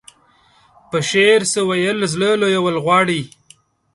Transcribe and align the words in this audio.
په 0.89 0.97
شعر 1.09 1.41
څه 1.51 1.59
ويل 1.69 1.97
زړه 2.13 2.29
لويول 2.41 2.75
غواړي. 2.85 3.21